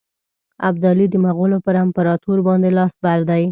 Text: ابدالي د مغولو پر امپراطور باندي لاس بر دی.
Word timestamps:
ابدالي 0.69 1.05
د 1.09 1.15
مغولو 1.25 1.57
پر 1.65 1.75
امپراطور 1.85 2.37
باندي 2.47 2.71
لاس 2.77 2.93
بر 3.03 3.19
دی. 3.29 3.43